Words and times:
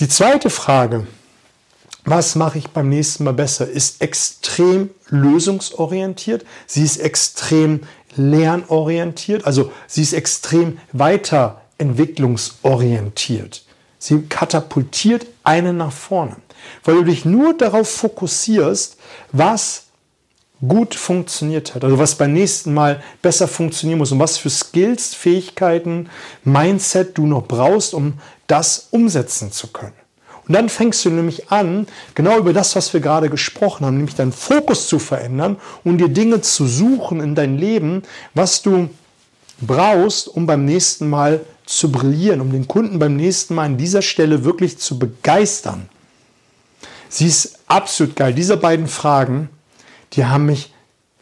Die 0.00 0.08
zweite 0.08 0.50
Frage, 0.50 1.06
was 2.04 2.34
mache 2.34 2.58
ich 2.58 2.70
beim 2.70 2.88
nächsten 2.88 3.22
Mal 3.24 3.34
besser, 3.34 3.68
ist 3.68 4.00
extrem 4.02 4.90
lösungsorientiert. 5.08 6.44
Sie 6.66 6.82
ist 6.82 6.96
extrem 6.96 7.82
lernorientiert, 8.16 9.46
also 9.46 9.70
sie 9.86 10.02
ist 10.02 10.12
extrem 10.12 10.80
weiterentwicklungsorientiert. 10.92 13.64
Sie 13.98 14.22
katapultiert 14.22 15.26
einen 15.44 15.76
nach 15.76 15.92
vorne, 15.92 16.38
weil 16.84 16.96
du 16.96 17.04
dich 17.04 17.24
nur 17.24 17.56
darauf 17.56 17.88
fokussierst, 17.88 18.96
was 19.30 19.84
gut 20.66 20.94
funktioniert 20.94 21.74
hat, 21.74 21.84
also 21.84 21.98
was 21.98 22.14
beim 22.14 22.32
nächsten 22.32 22.74
Mal 22.74 23.02
besser 23.20 23.48
funktionieren 23.48 23.98
muss 23.98 24.12
und 24.12 24.20
was 24.20 24.38
für 24.38 24.50
Skills, 24.50 25.14
Fähigkeiten, 25.14 26.08
Mindset 26.44 27.18
du 27.18 27.26
noch 27.26 27.46
brauchst, 27.46 27.94
um 27.94 28.14
das 28.52 28.88
umsetzen 28.90 29.50
zu 29.50 29.68
können. 29.68 29.94
Und 30.46 30.54
dann 30.54 30.68
fängst 30.68 31.04
du 31.04 31.10
nämlich 31.10 31.50
an, 31.50 31.86
genau 32.14 32.38
über 32.38 32.52
das, 32.52 32.76
was 32.76 32.92
wir 32.92 33.00
gerade 33.00 33.30
gesprochen 33.30 33.86
haben, 33.86 33.96
nämlich 33.96 34.16
deinen 34.16 34.32
Fokus 34.32 34.88
zu 34.88 34.98
verändern 34.98 35.56
und 35.84 35.98
dir 35.98 36.08
Dinge 36.08 36.40
zu 36.40 36.66
suchen 36.66 37.20
in 37.20 37.34
dein 37.34 37.58
Leben, 37.58 38.02
was 38.34 38.62
du 38.62 38.90
brauchst, 39.60 40.28
um 40.28 40.46
beim 40.46 40.64
nächsten 40.64 41.08
Mal 41.08 41.40
zu 41.64 41.90
brillieren, 41.90 42.40
um 42.40 42.52
den 42.52 42.68
Kunden 42.68 42.98
beim 42.98 43.16
nächsten 43.16 43.54
Mal 43.54 43.66
an 43.66 43.76
dieser 43.76 44.02
Stelle 44.02 44.44
wirklich 44.44 44.78
zu 44.78 44.98
begeistern. 44.98 45.88
Sie 47.08 47.26
ist 47.26 47.58
absolut 47.66 48.16
geil. 48.16 48.34
Diese 48.34 48.56
beiden 48.56 48.88
Fragen 48.88 49.48
die 50.14 50.24
haben 50.26 50.46
mich 50.46 50.72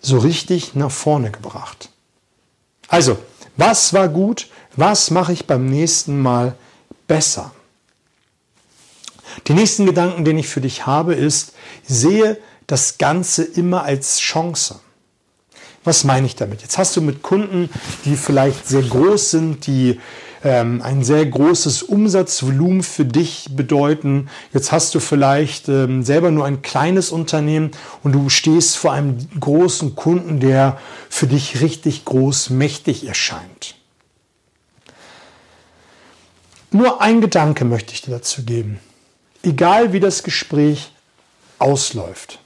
so 0.00 0.18
richtig 0.18 0.74
nach 0.74 0.90
vorne 0.90 1.30
gebracht. 1.30 1.90
Also, 2.88 3.18
was 3.56 3.92
war 3.92 4.08
gut? 4.08 4.48
Was 4.76 5.10
mache 5.10 5.32
ich 5.32 5.46
beim 5.46 5.66
nächsten 5.66 6.20
Mal 6.20 6.54
besser? 7.10 7.50
Den 9.48 9.56
nächsten 9.56 9.84
Gedanken, 9.84 10.24
den 10.24 10.38
ich 10.38 10.46
für 10.46 10.60
dich 10.60 10.86
habe, 10.86 11.14
ist, 11.14 11.54
sehe 11.84 12.38
das 12.68 12.98
Ganze 12.98 13.42
immer 13.42 13.82
als 13.82 14.20
Chance. 14.20 14.78
Was 15.82 16.04
meine 16.04 16.26
ich 16.26 16.36
damit? 16.36 16.62
Jetzt 16.62 16.78
hast 16.78 16.96
du 16.96 17.00
mit 17.00 17.22
Kunden, 17.22 17.68
die 18.04 18.14
vielleicht 18.14 18.68
sehr 18.68 18.82
groß 18.82 19.32
sind, 19.32 19.66
die 19.66 19.98
ähm, 20.44 20.82
ein 20.82 21.02
sehr 21.02 21.26
großes 21.26 21.82
Umsatzvolumen 21.82 22.84
für 22.84 23.04
dich 23.04 23.48
bedeuten. 23.56 24.28
Jetzt 24.54 24.70
hast 24.70 24.94
du 24.94 25.00
vielleicht 25.00 25.68
ähm, 25.68 26.04
selber 26.04 26.30
nur 26.30 26.44
ein 26.44 26.62
kleines 26.62 27.10
Unternehmen 27.10 27.72
und 28.04 28.12
du 28.12 28.28
stehst 28.28 28.76
vor 28.76 28.92
einem 28.92 29.18
großen 29.40 29.96
Kunden, 29.96 30.38
der 30.38 30.78
für 31.08 31.26
dich 31.26 31.60
richtig 31.60 32.04
groß 32.04 32.50
mächtig 32.50 33.04
erscheint. 33.08 33.79
Nur 36.72 37.02
ein 37.02 37.20
Gedanke 37.20 37.64
möchte 37.64 37.94
ich 37.94 38.02
dir 38.02 38.12
dazu 38.12 38.44
geben. 38.44 38.78
Egal 39.42 39.92
wie 39.92 39.98
das 39.98 40.22
Gespräch 40.22 40.92
ausläuft. 41.58 42.38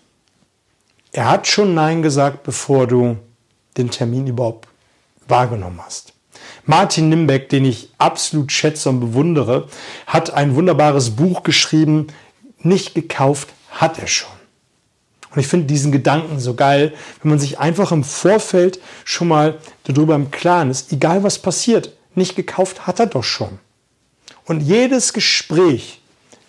Er 1.12 1.28
hat 1.28 1.46
schon 1.46 1.74
Nein 1.74 2.00
gesagt, 2.00 2.42
bevor 2.42 2.86
du 2.86 3.18
den 3.76 3.90
Termin 3.90 4.26
überhaupt 4.26 4.68
wahrgenommen 5.28 5.80
hast. 5.84 6.14
Martin 6.64 7.10
Nimbeck, 7.10 7.50
den 7.50 7.66
ich 7.66 7.90
absolut 7.98 8.50
schätze 8.50 8.88
und 8.88 9.00
bewundere, 9.00 9.68
hat 10.06 10.32
ein 10.32 10.54
wunderbares 10.54 11.10
Buch 11.10 11.42
geschrieben. 11.42 12.06
Nicht 12.60 12.94
gekauft 12.94 13.50
hat 13.70 13.98
er 13.98 14.06
schon. 14.06 14.32
Und 15.32 15.40
ich 15.40 15.46
finde 15.46 15.66
diesen 15.66 15.92
Gedanken 15.92 16.40
so 16.40 16.54
geil, 16.54 16.94
wenn 17.22 17.30
man 17.30 17.38
sich 17.38 17.58
einfach 17.58 17.92
im 17.92 18.04
Vorfeld 18.04 18.80
schon 19.04 19.28
mal 19.28 19.58
darüber 19.82 20.14
im 20.14 20.30
Klaren 20.30 20.70
ist, 20.70 20.92
egal 20.92 21.22
was 21.22 21.38
passiert, 21.38 21.92
nicht 22.14 22.36
gekauft 22.36 22.86
hat 22.86 23.00
er 23.00 23.06
doch 23.06 23.24
schon. 23.24 23.58
Und 24.46 24.60
jedes 24.60 25.12
Gespräch, 25.12 26.00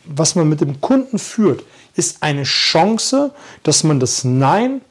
was 0.04 0.36
man 0.36 0.50
mit 0.50 0.62
dem 0.62 0.82
Kunden 0.82 1.20
führt, 1.20 1.64
ist 1.96 2.22
eine 2.22 2.44
Chance, 2.44 3.34
dass 3.64 3.84
man 3.84 4.00
das 4.00 4.24
Nein 4.24 4.82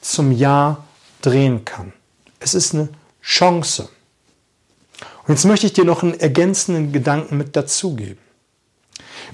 zum 0.00 0.32
Ja 0.32 0.84
drehen 1.22 1.64
kann. 1.64 1.92
Es 2.38 2.54
ist 2.54 2.74
eine 2.74 2.88
Chance. 3.22 3.88
Und 5.26 5.34
jetzt 5.34 5.44
möchte 5.44 5.66
ich 5.66 5.72
dir 5.72 5.84
noch 5.84 6.02
einen 6.02 6.18
ergänzenden 6.18 6.92
Gedanken 6.92 7.36
mit 7.36 7.56
dazugeben. 7.56 8.18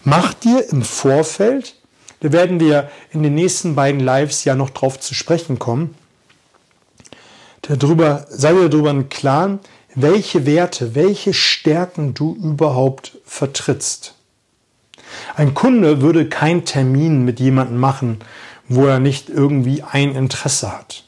Mach 0.04 0.34
dir 0.34 0.68
im 0.70 0.82
Vorfeld, 0.82 1.74
da 2.20 2.32
werden 2.32 2.60
wir 2.60 2.90
in 3.10 3.22
den 3.22 3.34
nächsten 3.34 3.74
beiden 3.74 4.00
Lives 4.00 4.44
ja 4.44 4.54
noch 4.54 4.70
drauf 4.70 5.00
zu 5.00 5.14
sprechen 5.14 5.58
kommen, 5.58 5.94
darüber, 7.62 8.26
sei 8.30 8.52
dir 8.52 8.68
darüber 8.68 8.90
im 8.90 9.08
Klaren, 9.08 9.58
welche 9.96 10.44
Werte, 10.46 10.94
welche 10.94 11.34
Stärken 11.34 12.14
du 12.14 12.36
überhaupt 12.36 13.18
vertrittst. 13.24 14.14
Ein 15.34 15.54
Kunde 15.54 16.02
würde 16.02 16.28
keinen 16.28 16.64
Termin 16.64 17.24
mit 17.24 17.40
jemandem 17.40 17.78
machen, 17.78 18.18
wo 18.68 18.86
er 18.86 18.98
nicht 18.98 19.30
irgendwie 19.30 19.82
ein 19.82 20.14
Interesse 20.14 20.70
hat. 20.70 21.04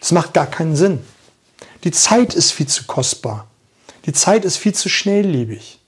Das 0.00 0.12
macht 0.12 0.32
gar 0.32 0.46
keinen 0.46 0.76
Sinn. 0.76 1.00
Die 1.84 1.90
Zeit 1.90 2.34
ist 2.34 2.52
viel 2.52 2.66
zu 2.66 2.84
kostbar. 2.84 3.46
Die 4.06 4.12
Zeit 4.12 4.44
ist 4.44 4.56
viel 4.56 4.74
zu 4.74 4.88
schnelllebig. 4.88 5.78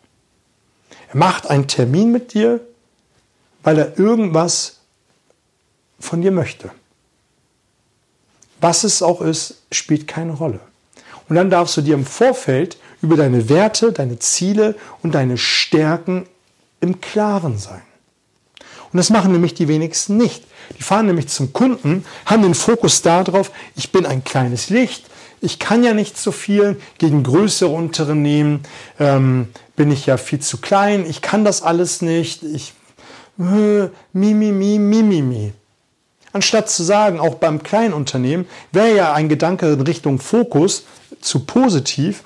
Er 1.09 1.17
macht 1.17 1.49
einen 1.49 1.67
Termin 1.67 2.13
mit 2.13 2.35
dir, 2.35 2.61
weil 3.63 3.79
er 3.79 3.99
irgendwas 3.99 4.81
von 5.99 6.21
dir 6.21 6.31
möchte. 6.31 6.71
Was 8.61 8.85
es 8.85 9.03
auch 9.03 9.23
ist, 9.23 9.63
spielt 9.73 10.07
keine 10.07 10.33
Rolle. 10.33 10.61
Und 11.29 11.37
dann 11.37 11.51
darfst 11.51 11.77
du 11.77 11.83
dir 11.83 11.95
im 11.95 12.07
Vorfeld 12.07 12.79
über 13.03 13.17
deine 13.17 13.49
Werte, 13.49 13.93
deine 13.93 14.19
Ziele 14.19 14.75
und 15.03 15.15
deine 15.15 15.39
Stärken 15.39 16.27
im 16.81 17.01
Klaren 17.01 17.59
sein. 17.59 17.83
Und 18.93 18.97
das 18.97 19.11
machen 19.11 19.33
nämlich 19.33 19.55
die 19.55 19.69
wenigsten 19.69 20.17
nicht. 20.17 20.45
Die 20.79 20.83
fahren 20.83 21.07
nämlich 21.07 21.29
zum 21.29 21.53
Kunden, 21.53 22.05
haben 22.27 22.43
den 22.43 22.55
Fokus 22.55 23.03
darauf, 23.03 23.51
ich 23.77 23.93
bin 23.93 24.07
ein 24.07 24.25
kleines 24.25 24.71
Licht, 24.71 25.07
ich 25.41 25.59
kann 25.59 25.85
ja 25.85 25.95
nicht 25.95 26.19
so 26.19 26.33
viel, 26.33 26.81
gegen 26.99 27.23
größere 27.23 27.71
Unternehmen 27.71 28.63
ähm, 28.99 29.49
bin 29.77 29.91
ich 29.91 30.07
ja 30.07 30.17
viel 30.17 30.41
zu 30.41 30.59
klein, 30.59 31.07
ich 31.09 31.23
kann 31.23 31.45
das 31.45 31.63
alles 31.63 32.03
nicht, 32.03 32.43
ich 32.43 32.75
äh, 33.39 33.89
mi, 34.13 34.35
mi, 34.35 34.53
mi, 34.53 34.79
mi, 34.79 35.03
mi, 35.03 35.23
mi. 35.23 35.53
Anstatt 36.39 36.71
zu 36.71 36.85
sagen, 36.85 37.19
auch 37.19 37.35
beim 37.35 37.65
kleinen 37.65 37.93
Unternehmen, 37.93 38.47
wäre 38.71 38.95
ja 38.95 39.13
ein 39.13 39.29
Gedanke 39.29 39.73
in 39.73 39.81
Richtung 39.81 40.21
Fokus 40.21 40.85
zu 41.21 41.41
positiv, 41.41 42.23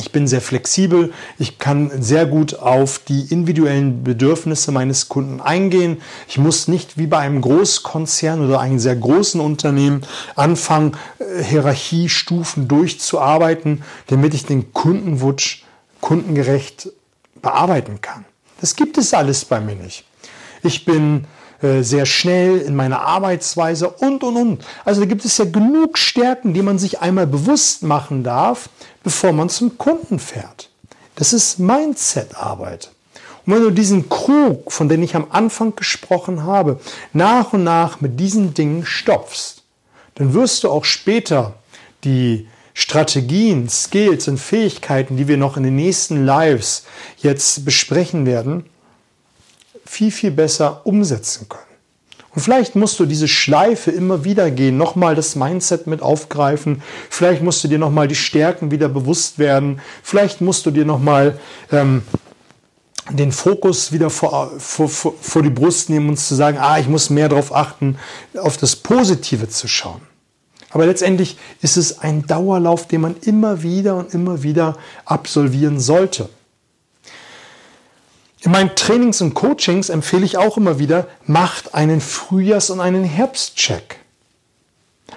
ich 0.00 0.10
bin 0.10 0.26
sehr 0.26 0.40
flexibel, 0.40 1.12
ich 1.38 1.60
kann 1.60 2.02
sehr 2.02 2.26
gut 2.26 2.58
auf 2.58 2.98
die 2.98 3.32
individuellen 3.32 4.02
Bedürfnisse 4.02 4.72
meines 4.72 5.08
Kunden 5.08 5.40
eingehen. 5.40 6.02
Ich 6.26 6.38
muss 6.38 6.66
nicht 6.66 6.98
wie 6.98 7.06
bei 7.06 7.18
einem 7.18 7.40
Großkonzern 7.40 8.44
oder 8.44 8.58
einem 8.58 8.80
sehr 8.80 8.96
großen 8.96 9.40
Unternehmen 9.40 10.04
anfangen, 10.34 10.96
äh, 11.20 11.44
Hierarchiestufen 11.44 12.66
durchzuarbeiten, 12.66 13.84
damit 14.08 14.34
ich 14.34 14.44
den 14.44 14.72
Kundenwunsch 14.72 15.62
kundengerecht 16.00 16.88
bearbeiten 17.42 18.00
kann. 18.00 18.24
Das 18.60 18.74
gibt 18.74 18.98
es 18.98 19.14
alles 19.14 19.44
bei 19.44 19.60
mir 19.60 19.76
nicht. 19.76 20.04
Ich 20.64 20.84
bin 20.84 21.26
äh, 21.62 21.82
sehr 21.82 22.06
schnell 22.06 22.58
in 22.58 22.74
meiner 22.74 23.00
Arbeitsweise 23.00 23.88
und, 23.88 24.24
und, 24.24 24.36
und. 24.36 24.64
Also 24.84 25.00
da 25.00 25.06
gibt 25.06 25.24
es 25.24 25.38
ja 25.38 25.44
genug 25.44 25.96
Stärken, 25.96 26.54
die 26.54 26.62
man 26.62 26.78
sich 26.78 27.00
einmal 27.00 27.26
bewusst 27.26 27.82
machen 27.82 28.24
darf, 28.24 28.68
bevor 29.02 29.32
man 29.32 29.48
zum 29.48 29.78
Kunden 29.78 30.18
fährt. 30.18 30.70
Das 31.14 31.32
ist 31.32 31.58
Mindset-Arbeit. 31.58 32.90
Und 33.44 33.54
wenn 33.54 33.62
du 33.62 33.70
diesen 33.70 34.08
Krug, 34.08 34.72
von 34.72 34.88
dem 34.88 35.02
ich 35.02 35.14
am 35.14 35.26
Anfang 35.30 35.74
gesprochen 35.76 36.44
habe, 36.44 36.80
nach 37.12 37.52
und 37.52 37.64
nach 37.64 38.00
mit 38.00 38.18
diesen 38.18 38.54
Dingen 38.54 38.84
stopfst, 38.84 39.62
dann 40.14 40.34
wirst 40.34 40.64
du 40.64 40.70
auch 40.70 40.84
später 40.84 41.54
die 42.04 42.48
Strategien, 42.74 43.68
Skills 43.68 44.28
und 44.28 44.38
Fähigkeiten, 44.38 45.16
die 45.16 45.28
wir 45.28 45.36
noch 45.36 45.56
in 45.56 45.62
den 45.62 45.76
nächsten 45.76 46.24
Lives 46.24 46.84
jetzt 47.18 47.64
besprechen 47.64 48.26
werden, 48.26 48.64
viel, 49.92 50.10
viel 50.10 50.30
besser 50.30 50.80
umsetzen 50.84 51.50
können. 51.50 51.66
Und 52.34 52.40
vielleicht 52.40 52.76
musst 52.76 52.98
du 52.98 53.04
diese 53.04 53.28
Schleife 53.28 53.90
immer 53.90 54.24
wieder 54.24 54.50
gehen, 54.50 54.78
nochmal 54.78 55.14
das 55.14 55.36
Mindset 55.36 55.86
mit 55.86 56.00
aufgreifen. 56.00 56.82
Vielleicht 57.10 57.42
musst 57.42 57.62
du 57.62 57.68
dir 57.68 57.78
nochmal 57.78 58.08
die 58.08 58.14
Stärken 58.14 58.70
wieder 58.70 58.88
bewusst 58.88 59.38
werden. 59.38 59.82
Vielleicht 60.02 60.40
musst 60.40 60.64
du 60.64 60.70
dir 60.70 60.86
nochmal 60.86 61.38
ähm, 61.70 62.04
den 63.10 63.32
Fokus 63.32 63.92
wieder 63.92 64.08
vor, 64.08 64.52
vor, 64.58 64.88
vor, 64.88 65.42
die 65.42 65.50
Brust 65.50 65.90
nehmen 65.90 66.08
und 66.08 66.16
zu 66.16 66.34
sagen, 66.34 66.56
ah, 66.58 66.78
ich 66.78 66.88
muss 66.88 67.10
mehr 67.10 67.28
darauf 67.28 67.54
achten, 67.54 67.98
auf 68.38 68.56
das 68.56 68.76
Positive 68.76 69.50
zu 69.50 69.68
schauen. 69.68 70.00
Aber 70.70 70.86
letztendlich 70.86 71.36
ist 71.60 71.76
es 71.76 71.98
ein 71.98 72.26
Dauerlauf, 72.26 72.88
den 72.88 73.02
man 73.02 73.16
immer 73.20 73.62
wieder 73.62 73.96
und 73.96 74.14
immer 74.14 74.42
wieder 74.42 74.78
absolvieren 75.04 75.80
sollte. 75.80 76.30
In 78.44 78.50
meinen 78.50 78.74
Trainings 78.74 79.20
und 79.20 79.34
Coachings 79.34 79.88
empfehle 79.88 80.24
ich 80.24 80.36
auch 80.36 80.56
immer 80.56 80.80
wieder, 80.80 81.06
macht 81.26 81.74
einen 81.74 82.00
Frühjahrs- 82.00 82.72
und 82.72 82.80
einen 82.80 83.04
Herbstcheck. 83.04 84.00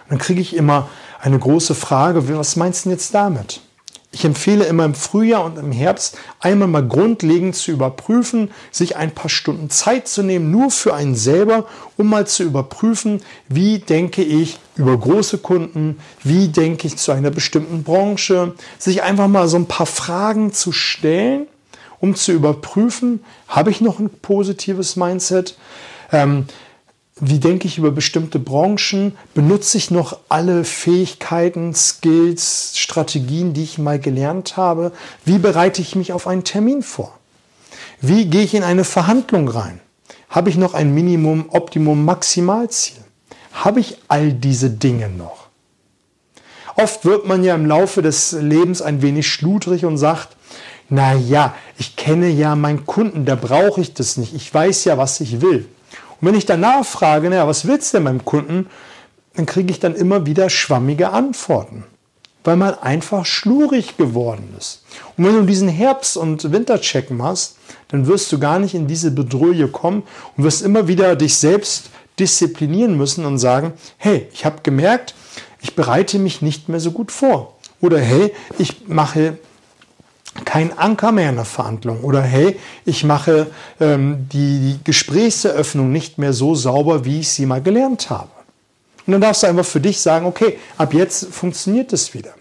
Dann 0.10 0.20
kriege 0.20 0.42
ich 0.42 0.56
immer 0.56 0.90
eine 1.20 1.40
große 1.40 1.74
Frage, 1.74 2.30
was 2.38 2.56
meinst 2.56 2.86
du 2.86 2.90
denn 2.90 2.98
jetzt 2.98 3.16
damit? 3.16 3.62
Ich 4.12 4.24
empfehle 4.26 4.66
immer 4.66 4.86
im 4.86 4.94
Frühjahr 4.94 5.44
und 5.44 5.58
im 5.58 5.72
Herbst 5.72 6.18
einmal 6.40 6.68
mal 6.68 6.88
grundlegend 6.88 7.56
zu 7.56 7.72
überprüfen, 7.72 8.52
sich 8.72 8.96
ein 8.96 9.12
paar 9.12 9.30
Stunden 9.30 9.72
Zeit 9.72 10.08
zu 10.08 10.22
nehmen, 10.22 10.52
nur 10.52 10.70
für 10.70 10.94
einen 10.94 11.16
selber, 11.16 11.66
um 11.98 12.08
mal 12.08 12.28
zu 12.28 12.44
überprüfen, 12.44 13.24
wie 13.50 13.80
denke 13.80 14.22
ich 14.22 14.60
über 14.78 14.96
große 14.96 15.40
Kunden, 15.40 15.98
wie 16.24 16.48
denke 16.50 16.86
ich 16.86 16.98
zu 16.98 17.12
einer 17.12 17.32
bestimmten 17.32 17.84
Branche, 17.84 18.54
sich 18.78 19.02
einfach 19.02 19.28
mal 19.28 19.48
so 19.48 19.58
ein 19.58 19.66
paar 19.66 19.88
Fragen 19.88 20.54
zu 20.54 20.72
stellen, 20.72 21.48
um 22.06 22.16
zu 22.16 22.32
überprüfen, 22.32 23.24
habe 23.48 23.72
ich 23.72 23.82
noch 23.82 24.00
ein 24.00 24.10
positives 24.10 24.96
Mindset? 24.96 25.58
Ähm, 26.12 26.46
wie 27.20 27.40
denke 27.40 27.68
ich 27.68 27.80
über 27.80 27.90
bestimmte 27.92 28.38
Branchen? 28.38 29.18
Benutze 29.34 29.78
ich 29.78 29.90
noch 29.90 30.20
alle 30.30 30.66
Fähigkeiten, 30.66 31.74
Skills, 31.74 32.74
Strategien, 32.76 33.54
die 33.54 33.64
ich 33.64 33.80
mal 33.80 34.00
gelernt 34.00 34.56
habe? 34.56 34.92
Wie 35.24 35.40
bereite 35.40 35.82
ich 35.82 35.96
mich 35.96 36.14
auf 36.14 36.28
einen 36.28 36.44
Termin 36.44 36.84
vor? 36.84 37.18
Wie 38.02 38.26
gehe 38.26 38.44
ich 38.44 38.54
in 38.54 38.64
eine 38.64 38.84
Verhandlung 38.84 39.48
rein? 39.48 39.80
Habe 40.30 40.52
ich 40.52 40.58
noch 40.58 40.76
ein 40.76 40.94
Minimum, 40.94 41.46
Optimum, 41.50 42.06
Maximalziel? 42.06 43.02
Habe 43.54 43.80
ich 43.80 43.98
all 44.10 44.32
diese 44.32 44.70
Dinge 44.70 45.10
noch? 45.10 45.48
Oft 46.76 47.06
wird 47.06 47.26
man 47.26 47.44
ja 47.44 47.56
im 47.56 47.66
Laufe 47.66 48.02
des 48.02 48.34
Lebens 48.34 48.82
ein 48.82 49.02
wenig 49.02 49.28
schludrig 49.28 49.86
und 49.86 49.98
sagt, 49.98 50.35
na 50.90 51.14
ja, 51.14 51.56
ich 51.78 51.96
kenne 51.96 52.30
ja 52.30 52.56
meinen 52.56 52.86
Kunden, 52.86 53.26
da 53.26 53.36
brauche 53.36 53.82
ich 53.82 53.94
das 53.94 54.18
nicht. 54.18 54.34
Ich 54.36 54.54
weiß 54.54 54.86
ja, 54.86 54.98
was 54.98 55.20
ich 55.20 55.42
will. 55.42 55.68
Und 56.22 56.28
wenn 56.28 56.36
ich 56.36 56.46
danach 56.46 56.86
frage, 56.86 57.30
naja, 57.30 57.48
was 57.48 57.68
willst 57.68 57.94
du 57.94 57.98
denn 57.98 58.06
beim 58.06 58.26
Kunden, 58.26 58.68
dann 59.36 59.46
kriege 59.46 59.72
ich 59.72 59.80
dann 59.80 59.96
immer 59.96 60.26
wieder 60.26 60.50
schwammige 60.50 61.10
Antworten, 61.10 61.84
weil 62.44 62.56
man 62.56 62.76
einfach 62.76 63.26
schlurig 63.26 63.98
geworden 63.98 64.56
ist. 64.58 64.84
Und 65.18 65.26
wenn 65.26 65.36
du 65.36 65.44
diesen 65.44 65.68
Herbst- 65.68 66.18
und 66.18 66.52
Wintercheck 66.52 67.12
machst, 67.12 67.58
dann 67.90 68.08
wirst 68.08 68.32
du 68.32 68.40
gar 68.40 68.60
nicht 68.60 68.76
in 68.76 68.88
diese 68.88 69.12
Bedrohung 69.12 69.72
kommen 69.72 70.04
und 70.38 70.44
wirst 70.44 70.62
immer 70.62 70.88
wieder 70.88 71.16
dich 71.16 71.36
selbst 71.36 71.90
disziplinieren 72.20 72.96
müssen 72.96 73.26
und 73.26 73.40
sagen, 73.40 73.74
hey, 73.98 74.28
ich 74.32 74.46
habe 74.46 74.62
gemerkt, 74.64 75.16
ich 75.62 75.76
bereite 75.76 76.20
mich 76.20 76.42
nicht 76.42 76.70
mehr 76.70 76.80
so 76.80 76.92
gut 76.92 77.12
vor. 77.12 77.56
Oder 77.82 78.00
hey, 78.00 78.32
ich 78.58 78.88
mache 78.88 79.38
kein 80.44 80.78
Anker 80.78 81.12
mehr 81.12 81.30
in 81.30 81.36
der 81.36 81.46
Verhandlung. 81.46 82.04
Oder 82.04 82.22
hey, 82.22 82.60
ich 82.84 83.04
mache 83.04 83.48
ähm, 83.80 84.28
die 84.34 84.80
Gesprächseröffnung 84.84 85.92
nicht 85.92 86.18
mehr 86.18 86.34
so 86.34 86.56
sauber, 86.56 87.06
wie 87.06 87.22
ich 87.22 87.30
sie 87.30 87.46
mal 87.46 87.62
gelernt 87.62 88.10
habe. 88.10 88.30
Und 89.08 89.14
dann 89.14 89.22
darfst 89.22 89.44
du 89.44 89.48
einfach 89.48 89.66
für 89.66 89.80
dich 89.80 90.02
sagen, 90.02 90.26
okay, 90.26 90.58
ab 90.78 90.94
jetzt 90.94 91.34
funktioniert 91.34 91.94
es 91.94 92.14
wieder. 92.14 92.34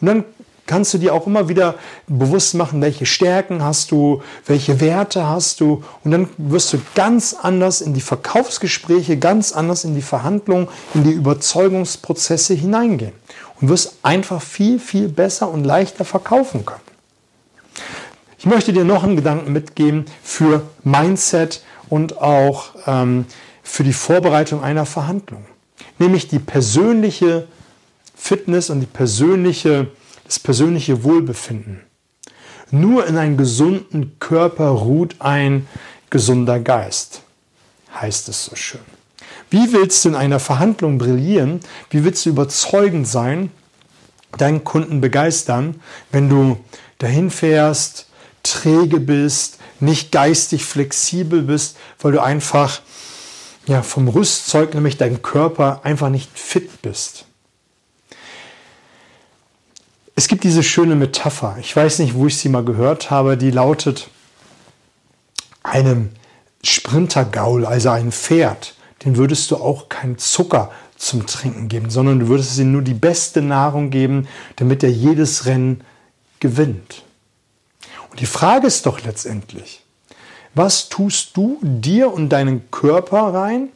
Und 0.00 0.06
dann 0.06 0.24
kannst 0.66 0.92
du 0.92 0.98
dir 0.98 1.14
auch 1.14 1.26
immer 1.26 1.48
wieder 1.48 1.76
bewusst 2.06 2.54
machen, 2.54 2.82
welche 2.82 3.06
Stärken 3.06 3.64
hast 3.64 3.90
du, 3.90 4.22
welche 4.46 4.80
Werte 4.80 5.26
hast 5.26 5.60
du. 5.60 5.82
Und 6.04 6.10
dann 6.10 6.28
wirst 6.36 6.72
du 6.72 6.78
ganz 6.94 7.34
anders 7.40 7.80
in 7.80 7.94
die 7.94 8.00
Verkaufsgespräche, 8.00 9.16
ganz 9.16 9.52
anders 9.52 9.84
in 9.84 9.94
die 9.94 10.02
Verhandlungen, 10.02 10.68
in 10.94 11.04
die 11.04 11.12
Überzeugungsprozesse 11.12 12.54
hineingehen. 12.54 13.12
Und 13.60 13.68
wirst 13.68 13.96
einfach 14.02 14.42
viel, 14.42 14.78
viel 14.78 15.08
besser 15.08 15.50
und 15.50 15.64
leichter 15.64 16.04
verkaufen 16.04 16.64
können. 16.64 16.87
Ich 18.38 18.46
möchte 18.46 18.72
dir 18.72 18.84
noch 18.84 19.02
einen 19.02 19.16
Gedanken 19.16 19.52
mitgeben 19.52 20.04
für 20.22 20.62
Mindset 20.84 21.64
und 21.88 22.18
auch 22.18 22.70
ähm, 22.86 23.26
für 23.64 23.82
die 23.82 23.92
Vorbereitung 23.92 24.62
einer 24.62 24.86
Verhandlung. 24.86 25.44
Nämlich 25.98 26.28
die 26.28 26.38
persönliche 26.38 27.48
Fitness 28.14 28.70
und 28.70 28.78
die 28.78 28.86
persönliche, 28.86 29.88
das 30.24 30.38
persönliche 30.38 31.02
Wohlbefinden. 31.02 31.80
Nur 32.70 33.06
in 33.08 33.16
einem 33.16 33.36
gesunden 33.36 34.16
Körper 34.20 34.68
ruht 34.68 35.16
ein 35.18 35.66
gesunder 36.10 36.60
Geist, 36.60 37.22
heißt 38.00 38.28
es 38.28 38.44
so 38.44 38.54
schön. 38.54 38.80
Wie 39.50 39.72
willst 39.72 40.04
du 40.04 40.10
in 40.10 40.14
einer 40.14 40.38
Verhandlung 40.38 40.98
brillieren? 40.98 41.58
Wie 41.90 42.04
willst 42.04 42.24
du 42.24 42.30
überzeugend 42.30 43.08
sein, 43.08 43.50
deinen 44.36 44.62
Kunden 44.62 45.00
begeistern, 45.00 45.80
wenn 46.12 46.28
du 46.28 46.58
dahin 46.98 47.30
fährst, 47.30 48.07
träge 48.48 49.00
bist, 49.00 49.58
nicht 49.80 50.12
geistig 50.12 50.64
flexibel 50.64 51.42
bist, 51.42 51.76
weil 52.00 52.12
du 52.12 52.22
einfach 52.22 52.80
ja, 53.66 53.82
vom 53.82 54.08
Rüstzeug, 54.08 54.74
nämlich 54.74 54.96
dein 54.96 55.22
Körper, 55.22 55.80
einfach 55.84 56.08
nicht 56.08 56.38
fit 56.38 56.82
bist. 56.82 57.26
Es 60.14 60.26
gibt 60.26 60.42
diese 60.42 60.62
schöne 60.62 60.96
Metapher, 60.96 61.56
ich 61.60 61.76
weiß 61.76 62.00
nicht, 62.00 62.14
wo 62.14 62.26
ich 62.26 62.38
sie 62.38 62.48
mal 62.48 62.64
gehört 62.64 63.10
habe, 63.10 63.36
die 63.36 63.50
lautet, 63.50 64.08
einem 65.62 66.10
Sprintergaul, 66.64 67.64
also 67.66 67.90
ein 67.90 68.10
Pferd, 68.10 68.74
den 69.04 69.16
würdest 69.16 69.50
du 69.50 69.56
auch 69.56 69.88
keinen 69.88 70.18
Zucker 70.18 70.72
zum 70.96 71.26
Trinken 71.26 71.68
geben, 71.68 71.90
sondern 71.90 72.18
du 72.18 72.28
würdest 72.28 72.58
ihm 72.58 72.72
nur 72.72 72.82
die 72.82 72.94
beste 72.94 73.42
Nahrung 73.42 73.90
geben, 73.90 74.26
damit 74.56 74.82
er 74.82 74.90
jedes 74.90 75.46
Rennen 75.46 75.82
gewinnt. 76.40 77.04
Die 78.18 78.26
Frage 78.26 78.66
ist 78.66 78.86
doch 78.86 79.02
letztendlich, 79.02 79.82
was 80.54 80.88
tust 80.88 81.36
du 81.36 81.58
dir 81.62 82.12
und 82.12 82.30
deinen 82.30 82.70
Körper 82.70 83.34
rein, 83.34 83.68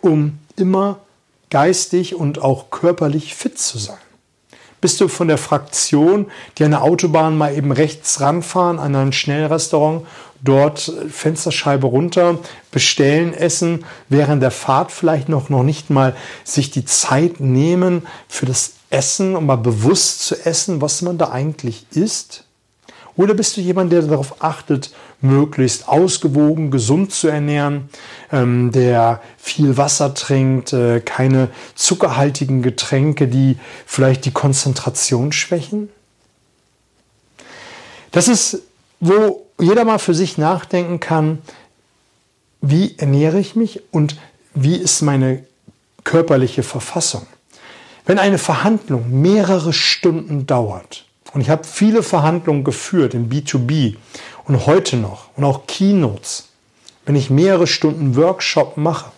um 0.00 0.38
immer 0.56 1.00
geistig 1.50 2.14
und 2.14 2.40
auch 2.40 2.70
körperlich 2.70 3.34
fit 3.34 3.58
zu 3.58 3.78
sein? 3.78 3.98
Bist 4.80 5.00
du 5.00 5.08
von 5.08 5.28
der 5.28 5.38
Fraktion, 5.38 6.30
die 6.58 6.64
an 6.64 6.72
der 6.72 6.82
Autobahn 6.82 7.38
mal 7.38 7.56
eben 7.56 7.72
rechts 7.72 8.20
ranfahren, 8.20 8.78
an 8.78 8.94
ein 8.96 9.12
Schnellrestaurant, 9.12 10.06
dort 10.42 10.92
Fensterscheibe 11.08 11.86
runter, 11.86 12.38
bestellen, 12.72 13.32
essen, 13.32 13.84
während 14.08 14.42
der 14.42 14.50
Fahrt 14.50 14.90
vielleicht 14.90 15.28
noch, 15.28 15.48
noch 15.48 15.62
nicht 15.62 15.88
mal 15.90 16.16
sich 16.42 16.70
die 16.70 16.84
Zeit 16.84 17.38
nehmen 17.38 18.06
für 18.28 18.46
das 18.46 18.72
Essen, 18.90 19.36
um 19.36 19.46
mal 19.46 19.56
bewusst 19.56 20.22
zu 20.22 20.44
essen, 20.44 20.80
was 20.80 21.00
man 21.00 21.16
da 21.16 21.30
eigentlich 21.30 21.86
isst? 21.92 22.44
Oder 23.16 23.34
bist 23.34 23.56
du 23.56 23.60
jemand, 23.60 23.92
der 23.92 24.02
darauf 24.02 24.42
achtet, 24.42 24.90
möglichst 25.20 25.86
ausgewogen, 25.86 26.70
gesund 26.70 27.12
zu 27.12 27.28
ernähren, 27.28 27.90
ähm, 28.32 28.72
der 28.72 29.20
viel 29.36 29.76
Wasser 29.76 30.14
trinkt, 30.14 30.72
äh, 30.72 31.00
keine 31.00 31.48
zuckerhaltigen 31.74 32.62
Getränke, 32.62 33.28
die 33.28 33.58
vielleicht 33.86 34.24
die 34.24 34.32
Konzentration 34.32 35.32
schwächen? 35.32 35.90
Das 38.10 38.28
ist, 38.28 38.62
wo 39.00 39.46
jeder 39.58 39.84
mal 39.84 39.98
für 39.98 40.14
sich 40.14 40.38
nachdenken 40.38 40.98
kann, 40.98 41.38
wie 42.60 42.96
ernähre 42.98 43.38
ich 43.38 43.56
mich 43.56 43.82
und 43.90 44.16
wie 44.54 44.76
ist 44.76 45.02
meine 45.02 45.44
körperliche 46.04 46.62
Verfassung. 46.62 47.26
Wenn 48.04 48.18
eine 48.18 48.38
Verhandlung 48.38 49.22
mehrere 49.22 49.72
Stunden 49.72 50.46
dauert, 50.46 51.06
und 51.32 51.40
ich 51.40 51.50
habe 51.50 51.64
viele 51.64 52.02
Verhandlungen 52.02 52.64
geführt 52.64 53.14
im 53.14 53.28
B2B 53.28 53.96
und 54.44 54.66
heute 54.66 54.96
noch 54.96 55.28
und 55.36 55.44
auch 55.44 55.66
Keynotes, 55.66 56.48
wenn 57.06 57.16
ich 57.16 57.30
mehrere 57.30 57.66
Stunden 57.66 58.16
Workshop 58.16 58.76
mache. 58.76 59.10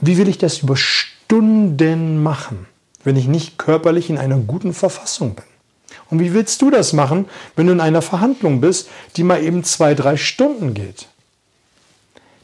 Wie 0.00 0.16
will 0.16 0.28
ich 0.28 0.38
das 0.38 0.58
über 0.58 0.76
Stunden 0.76 2.22
machen, 2.22 2.66
wenn 3.04 3.16
ich 3.16 3.26
nicht 3.26 3.58
körperlich 3.58 4.10
in 4.10 4.18
einer 4.18 4.38
guten 4.38 4.72
Verfassung 4.74 5.34
bin? 5.34 5.44
Und 6.10 6.20
wie 6.20 6.32
willst 6.32 6.60
du 6.62 6.70
das 6.70 6.92
machen, 6.92 7.26
wenn 7.56 7.66
du 7.66 7.72
in 7.72 7.80
einer 7.80 8.02
Verhandlung 8.02 8.60
bist, 8.60 8.88
die 9.16 9.22
mal 9.22 9.42
eben 9.42 9.64
zwei, 9.64 9.94
drei 9.94 10.16
Stunden 10.16 10.74
geht? 10.74 11.08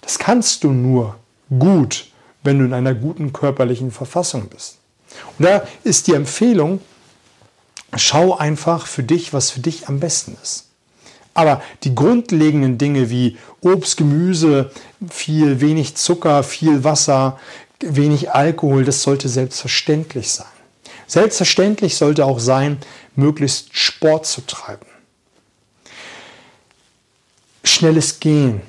Das 0.00 0.18
kannst 0.18 0.64
du 0.64 0.70
nur 0.70 1.16
gut, 1.58 2.06
wenn 2.42 2.58
du 2.58 2.64
in 2.64 2.72
einer 2.72 2.94
guten 2.94 3.32
körperlichen 3.32 3.90
Verfassung 3.90 4.48
bist. 4.48 4.78
Und 5.38 5.44
da 5.44 5.62
ist 5.84 6.06
die 6.06 6.14
Empfehlung, 6.14 6.80
schau 8.00 8.36
einfach 8.36 8.86
für 8.86 9.02
dich, 9.02 9.32
was 9.32 9.50
für 9.50 9.60
dich 9.60 9.88
am 9.88 10.00
besten 10.00 10.36
ist. 10.42 10.66
Aber 11.34 11.62
die 11.84 11.94
grundlegenden 11.94 12.76
Dinge 12.78 13.10
wie 13.10 13.38
Obst, 13.60 13.96
Gemüse, 13.96 14.70
viel, 15.08 15.60
wenig 15.60 15.96
Zucker, 15.96 16.42
viel 16.42 16.84
Wasser, 16.84 17.38
wenig 17.80 18.32
Alkohol, 18.32 18.84
das 18.84 19.02
sollte 19.02 19.28
selbstverständlich 19.28 20.30
sein. 20.30 20.46
Selbstverständlich 21.06 21.96
sollte 21.96 22.24
auch 22.24 22.40
sein, 22.40 22.78
möglichst 23.16 23.76
Sport 23.76 24.26
zu 24.26 24.42
treiben. 24.46 24.86
Schnelles 27.64 28.20
Gehen, 28.20 28.62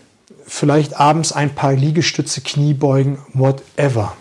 vielleicht 0.45 0.99
abends 0.99 1.31
ein 1.31 1.53
paar 1.55 1.73
Liegestütze, 1.73 2.41
Kniebeugen, 2.41 3.19
whatever. 3.33 4.15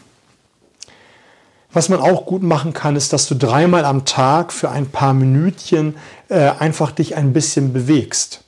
Was 1.72 1.88
man 1.88 2.00
auch 2.00 2.26
gut 2.26 2.42
machen 2.42 2.72
kann, 2.72 2.96
ist, 2.96 3.12
dass 3.12 3.28
du 3.28 3.36
dreimal 3.36 3.84
am 3.84 4.04
Tag 4.04 4.52
für 4.52 4.70
ein 4.70 4.86
paar 4.86 5.14
Minütchen 5.14 5.96
äh, 6.28 6.50
einfach 6.58 6.90
dich 6.90 7.16
ein 7.16 7.32
bisschen 7.32 7.72
bewegst. 7.72 8.42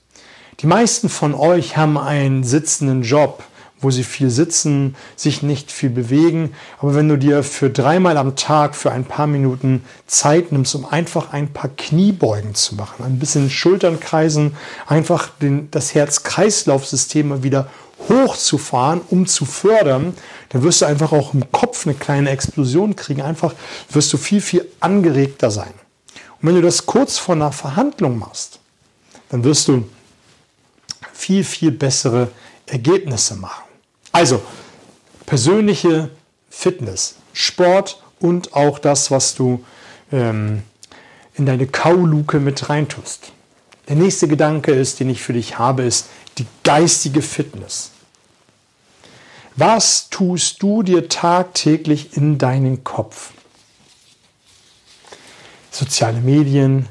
Die 0.60 0.66
meisten 0.66 1.08
von 1.08 1.34
euch 1.34 1.76
haben 1.76 1.98
einen 1.98 2.42
sitzenden 2.42 3.02
Job, 3.02 3.44
wo 3.82 3.90
sie 3.90 4.04
viel 4.04 4.30
sitzen, 4.30 4.94
sich 5.16 5.42
nicht 5.42 5.70
viel 5.70 5.90
bewegen. 5.90 6.54
Aber 6.78 6.94
wenn 6.94 7.08
du 7.08 7.16
dir 7.16 7.42
für 7.42 7.68
dreimal 7.68 8.16
am 8.16 8.36
Tag 8.36 8.74
für 8.74 8.92
ein 8.92 9.04
paar 9.04 9.26
Minuten 9.26 9.84
Zeit 10.06 10.52
nimmst, 10.52 10.74
um 10.74 10.86
einfach 10.86 11.32
ein 11.32 11.52
paar 11.52 11.70
Kniebeugen 11.76 12.54
zu 12.54 12.76
machen, 12.76 13.04
ein 13.04 13.18
bisschen 13.18 13.50
Schultern 13.50 14.00
kreisen, 14.00 14.56
einfach 14.86 15.28
den, 15.28 15.70
das 15.70 15.94
Herz-Kreislauf-System 15.94 17.42
wieder 17.42 17.68
hochzufahren, 18.08 19.00
um 19.10 19.26
zu 19.26 19.44
fördern, 19.44 20.14
dann 20.48 20.62
wirst 20.62 20.82
du 20.82 20.86
einfach 20.86 21.12
auch 21.12 21.34
im 21.34 21.50
Kopf 21.52 21.86
eine 21.86 21.94
kleine 21.94 22.30
Explosion 22.30 22.96
kriegen. 22.96 23.22
Einfach 23.22 23.54
wirst 23.90 24.12
du 24.12 24.16
viel, 24.16 24.40
viel 24.40 24.66
angeregter 24.80 25.50
sein. 25.50 25.72
Und 26.40 26.48
wenn 26.48 26.54
du 26.56 26.62
das 26.62 26.86
kurz 26.86 27.18
vor 27.18 27.34
einer 27.34 27.52
Verhandlung 27.52 28.18
machst, 28.18 28.58
dann 29.28 29.44
wirst 29.44 29.68
du 29.68 29.88
viel, 31.12 31.44
viel 31.44 31.70
bessere 31.70 32.28
Ergebnisse 32.66 33.36
machen. 33.36 33.71
Also 34.12 34.42
persönliche 35.26 36.10
Fitness, 36.50 37.16
Sport 37.32 38.02
und 38.20 38.54
auch 38.54 38.78
das, 38.78 39.10
was 39.10 39.34
du 39.34 39.64
ähm, 40.12 40.62
in 41.34 41.46
deine 41.46 41.66
Kauluke 41.66 42.38
mit 42.38 42.68
reintust. 42.68 43.32
Der 43.88 43.96
nächste 43.96 44.28
Gedanke 44.28 44.72
ist, 44.72 45.00
den 45.00 45.08
ich 45.08 45.22
für 45.22 45.32
dich 45.32 45.58
habe, 45.58 45.82
ist 45.82 46.06
die 46.38 46.46
geistige 46.62 47.22
Fitness. 47.22 47.90
Was 49.56 50.08
tust 50.08 50.62
du 50.62 50.82
dir 50.82 51.08
tagtäglich 51.08 52.16
in 52.16 52.38
deinen 52.38 52.84
Kopf? 52.84 53.32
Soziale 55.70 56.20
Medien, 56.20 56.88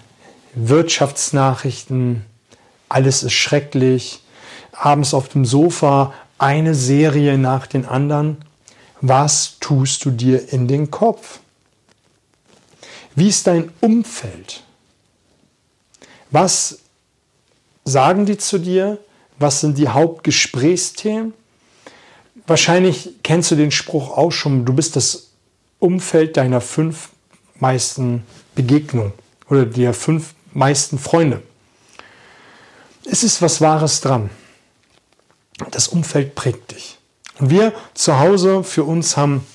Wirtschaftsnachrichten, 0.54 2.26
alles 2.90 3.24
ist 3.24 3.34
schrecklich, 3.34 4.22
abends 4.74 5.14
auf 5.14 5.30
dem 5.30 5.46
Sofa 5.46 6.14
eine 6.42 6.74
Serie 6.74 7.38
nach 7.38 7.68
den 7.68 7.86
anderen. 7.86 8.38
Was 9.00 9.58
tust 9.60 10.06
du 10.06 10.12
dir 10.12 10.52
in 10.52 10.68
den 10.68 10.90
Kopf? 10.90 11.40
Wie 13.16 13.30
ist 13.30 13.48
dein 13.48 13.72
Umfeld? 13.80 14.64
Was 16.32 16.80
sagen 17.84 18.26
die 18.26 18.38
zu 18.38 18.58
dir? 18.58 18.98
Was 19.38 19.60
sind 19.60 19.78
die 19.78 19.90
Hauptgesprächsthemen? 19.90 21.34
Wahrscheinlich 22.48 23.12
kennst 23.24 23.52
du 23.52 23.56
den 23.56 23.72
Spruch 23.72 24.18
auch 24.18 24.32
schon, 24.32 24.66
du 24.66 24.74
bist 24.74 24.96
das 24.96 25.30
Umfeld 25.80 26.38
deiner 26.38 26.62
fünf 26.62 27.10
meisten 27.60 28.24
Begegnungen 28.56 29.14
oder 29.50 29.66
der 29.66 29.94
fünf 29.94 30.34
meisten 30.54 30.98
Freunde. 30.98 31.42
Es 33.06 33.24
ist 33.24 33.42
was 33.42 33.62
Wahres 33.62 34.02
dran. 34.02 34.30
Das 35.72 35.88
Umfeld 35.88 36.36
prägt 36.36 36.72
dich. 36.72 36.98
Und 37.40 37.50
wir 37.50 37.74
zu 37.94 38.20
Hause 38.20 38.64
für 38.64 38.84
uns 38.84 39.18
haben 39.18 39.46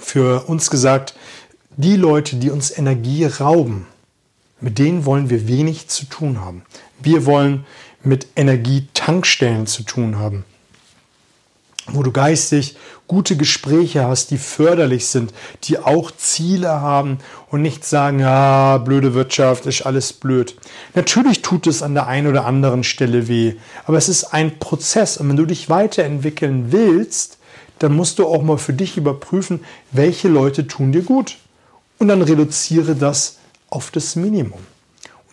für 0.00 0.48
uns 0.48 0.70
gesagt, 0.70 1.14
die 1.76 1.96
Leute, 1.96 2.36
die 2.36 2.50
uns 2.50 2.76
Energie 2.76 3.24
rauben, 3.24 3.86
mit 4.60 4.78
denen 4.78 5.04
wollen 5.04 5.30
wir 5.30 5.48
wenig 5.48 5.88
zu 5.88 6.06
tun 6.06 6.40
haben. 6.40 6.62
Wir 7.00 7.26
wollen 7.26 7.66
mit 8.02 8.26
Energietankstellen 8.36 9.66
zu 9.66 9.82
tun 9.82 10.18
haben 10.18 10.44
wo 11.92 12.02
du 12.02 12.12
geistig 12.12 12.76
gute 13.06 13.36
Gespräche 13.36 14.06
hast, 14.06 14.30
die 14.30 14.38
förderlich 14.38 15.06
sind, 15.06 15.32
die 15.64 15.78
auch 15.78 16.10
Ziele 16.10 16.68
haben 16.68 17.18
und 17.50 17.62
nicht 17.62 17.84
sagen, 17.84 18.20
ja, 18.20 18.78
blöde 18.78 19.14
Wirtschaft, 19.14 19.66
ist 19.66 19.82
alles 19.82 20.12
blöd. 20.12 20.56
Natürlich 20.94 21.42
tut 21.42 21.66
es 21.66 21.82
an 21.82 21.94
der 21.94 22.06
einen 22.06 22.26
oder 22.26 22.44
anderen 22.44 22.84
Stelle 22.84 23.28
weh, 23.28 23.54
aber 23.86 23.96
es 23.96 24.08
ist 24.08 24.24
ein 24.34 24.58
Prozess 24.58 25.16
und 25.16 25.28
wenn 25.28 25.36
du 25.36 25.46
dich 25.46 25.70
weiterentwickeln 25.70 26.70
willst, 26.70 27.38
dann 27.78 27.96
musst 27.96 28.18
du 28.18 28.26
auch 28.26 28.42
mal 28.42 28.58
für 28.58 28.72
dich 28.74 28.96
überprüfen, 28.96 29.64
welche 29.90 30.28
Leute 30.28 30.66
tun 30.66 30.92
dir 30.92 31.02
gut 31.02 31.38
und 31.98 32.08
dann 32.08 32.22
reduziere 32.22 32.94
das 32.94 33.38
auf 33.70 33.90
das 33.90 34.16
Minimum. 34.16 34.60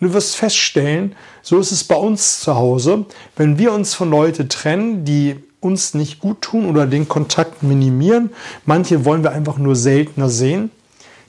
Und 0.00 0.08
du 0.08 0.14
wirst 0.14 0.36
feststellen, 0.36 1.16
so 1.42 1.58
ist 1.58 1.72
es 1.72 1.84
bei 1.84 1.96
uns 1.96 2.40
zu 2.40 2.54
Hause, 2.54 3.06
wenn 3.36 3.58
wir 3.58 3.72
uns 3.72 3.94
von 3.94 4.10
Leuten 4.10 4.48
trennen, 4.48 5.04
die 5.04 5.36
uns 5.66 5.94
nicht 5.94 6.20
gut 6.20 6.40
tun 6.42 6.66
oder 6.66 6.86
den 6.86 7.08
Kontakt 7.08 7.62
minimieren, 7.62 8.30
manche 8.64 9.04
wollen 9.04 9.22
wir 9.22 9.32
einfach 9.32 9.58
nur 9.58 9.76
seltener 9.76 10.28
sehen, 10.28 10.70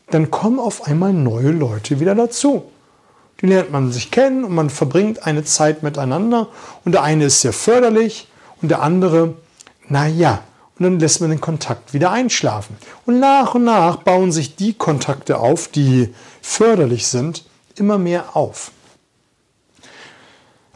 dann 0.09 0.31
kommen 0.31 0.59
auf 0.59 0.87
einmal 0.87 1.13
neue 1.13 1.51
Leute 1.51 1.99
wieder 1.99 2.15
dazu. 2.15 2.63
Die 3.41 3.47
lernt 3.47 3.71
man 3.71 3.91
sich 3.91 4.09
kennen 4.09 4.43
und 4.43 4.55
man 4.55 4.69
verbringt 4.69 5.23
eine 5.25 5.43
Zeit 5.43 5.83
miteinander 5.83 6.47
und 6.85 6.93
der 6.93 7.03
eine 7.03 7.25
ist 7.25 7.41
sehr 7.41 7.53
förderlich 7.53 8.27
und 8.61 8.69
der 8.69 8.81
andere, 8.81 9.35
naja, 9.89 10.43
und 10.77 10.83
dann 10.83 10.99
lässt 10.99 11.21
man 11.21 11.31
den 11.31 11.41
Kontakt 11.41 11.93
wieder 11.93 12.11
einschlafen. 12.11 12.77
Und 13.05 13.19
nach 13.19 13.55
und 13.55 13.63
nach 13.63 13.97
bauen 13.97 14.31
sich 14.31 14.55
die 14.55 14.73
Kontakte 14.73 15.39
auf, 15.39 15.67
die 15.67 16.13
förderlich 16.41 17.07
sind, 17.07 17.45
immer 17.75 17.97
mehr 17.97 18.35
auf. 18.35 18.71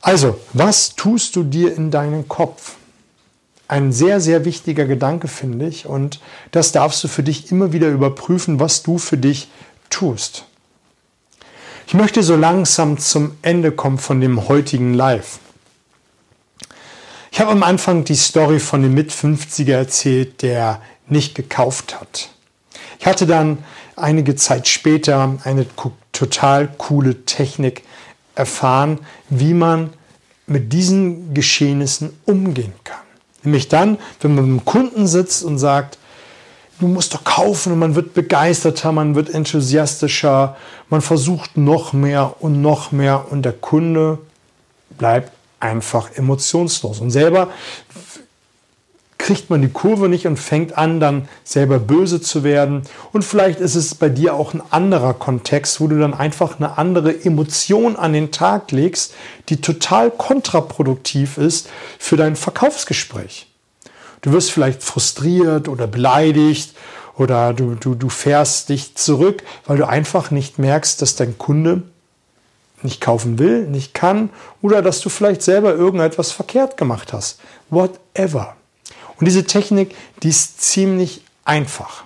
Also, 0.02 0.40
was 0.54 0.96
tust 0.96 1.36
du 1.36 1.44
dir 1.44 1.76
in 1.76 1.92
deinen 1.92 2.28
Kopf? 2.28 2.76
Ein 3.72 3.94
sehr, 3.94 4.20
sehr 4.20 4.44
wichtiger 4.44 4.86
Gedanke, 4.86 5.30
finde 5.30 5.66
ich. 5.66 5.86
Und 5.86 6.20
das 6.52 6.74
darfst 6.74 7.02
du 7.06 7.08
für 7.08 7.24
dich 7.24 7.52
immer 7.52 7.72
wieder 7.72 7.88
überprüfen, 7.88 8.60
was 8.60 8.84
du 8.84 8.98
für 8.98 9.18
dich 9.18 9.48
tust. 9.90 10.44
Ich 11.88 11.94
möchte 11.94 12.22
so 12.22 12.36
langsam 12.36 12.98
zum 12.98 13.38
Ende 13.42 13.72
kommen 13.72 13.98
von 13.98 14.20
dem 14.20 14.50
heutigen 14.50 14.94
Live. 14.94 15.40
Ich 17.32 17.40
habe 17.40 17.52
am 17.52 17.64
Anfang 17.64 18.04
die 18.04 18.16
Story 18.16 18.60
von 18.60 18.82
dem 18.82 18.94
Mit-50er 18.94 19.72
erzählt, 19.72 20.42
der 20.42 20.82
nicht 21.08 21.34
gekauft 21.34 21.98
hat. 21.98 22.30
Ich 23.00 23.06
hatte 23.06 23.26
dann 23.26 23.60
einige 23.96 24.36
Zeit 24.36 24.68
später 24.68 25.38
eine 25.46 25.66
total 26.12 26.68
coole 26.78 27.24
Technik 27.24 27.84
erfahren, 28.36 29.00
wie 29.30 29.54
man 29.54 29.94
mit 30.46 30.74
diesen 30.74 31.34
Geschehnissen 31.34 32.12
umgehen 32.26 32.74
kann. 32.84 33.11
Nämlich 33.44 33.68
dann, 33.68 33.98
wenn 34.20 34.36
man 34.36 34.52
mit 34.52 34.62
dem 34.62 34.66
Kunden 34.66 35.08
sitzt 35.08 35.44
und 35.44 35.58
sagt, 35.58 35.98
du 36.80 36.88
musst 36.88 37.14
doch 37.14 37.24
kaufen 37.24 37.74
und 37.74 37.80
man 37.80 37.96
wird 37.96 38.14
begeisterter, 38.14 38.92
man 38.92 39.16
wird 39.16 39.30
enthusiastischer, 39.30 40.56
man 40.90 41.02
versucht 41.02 41.58
noch 41.58 41.94
mehr 41.94 42.36
und 42.40 42.62
noch 42.62 42.92
mehr 42.92 43.32
und 43.32 43.44
der 43.44 43.54
Kunde 43.54 44.20
bleibt 44.98 45.32
einfach 45.60 46.10
emotionslos. 46.16 47.00
Und 47.00 47.12
selber 47.12 47.50
kriegt 49.22 49.52
man 49.52 49.62
die 49.62 49.70
Kurve 49.70 50.10
nicht 50.10 50.26
und 50.26 50.38
fängt 50.38 50.78
an, 50.80 51.00
dann 51.00 51.30
selber 51.44 51.78
böse 51.78 52.22
zu 52.22 52.44
werden. 52.44 52.82
Und 53.14 53.24
vielleicht 53.24 53.60
ist 53.60 53.76
es 53.76 53.94
bei 53.94 54.10
dir 54.10 54.34
auch 54.34 54.56
ein 54.56 54.64
anderer 54.72 55.14
Kontext, 55.14 55.80
wo 55.80 55.88
du 55.88 56.00
dann 56.00 56.16
einfach 56.16 56.58
eine 56.58 56.80
andere 56.80 57.24
Emotion 57.24 57.96
an 57.96 58.14
den 58.14 58.32
Tag 58.32 58.72
legst, 58.72 59.14
die 59.50 59.62
total 59.62 60.10
kontraproduktiv 60.10 61.38
ist 61.38 61.70
für 62.00 62.18
dein 62.18 62.36
Verkaufsgespräch. 62.36 63.48
Du 64.22 64.32
wirst 64.32 64.52
vielleicht 64.52 64.82
frustriert 64.82 65.68
oder 65.68 65.86
beleidigt 65.86 66.76
oder 67.16 67.54
du, 67.54 67.76
du, 67.76 67.94
du 67.94 68.10
fährst 68.10 68.70
dich 68.70 68.96
zurück, 68.96 69.44
weil 69.68 69.78
du 69.78 69.88
einfach 69.88 70.32
nicht 70.32 70.58
merkst, 70.58 71.00
dass 71.00 71.16
dein 71.16 71.38
Kunde 71.38 71.84
nicht 72.82 73.02
kaufen 73.02 73.38
will, 73.38 73.68
nicht 73.68 73.94
kann 73.94 74.32
oder 74.64 74.82
dass 74.82 75.00
du 75.00 75.10
vielleicht 75.10 75.44
selber 75.44 75.76
irgendetwas 75.76 76.32
verkehrt 76.32 76.76
gemacht 76.76 77.14
hast. 77.14 77.40
Whatever. 77.70 78.56
Und 79.22 79.26
diese 79.28 79.44
Technik, 79.44 79.94
die 80.24 80.30
ist 80.30 80.62
ziemlich 80.62 81.22
einfach. 81.46 82.06